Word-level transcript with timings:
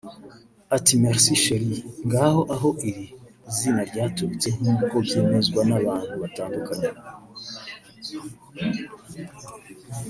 iti“Merci 0.77 1.33
Cheri” 1.43 1.71
ngaho 2.07 2.41
aho 2.53 2.69
iri 2.89 3.05
zina 3.55 3.81
ryaturutse 3.89 4.47
nk’uko 4.57 4.93
byemezwa 5.05 5.61
n’abantu 5.69 6.13
batandukanye 6.21 6.89